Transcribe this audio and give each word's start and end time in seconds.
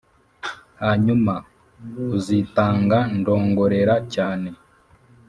hanyuma: 0.81 1.33
"uzitanga?" 2.17 2.99
ndongorera 3.17 3.95
cyane, 4.13 4.49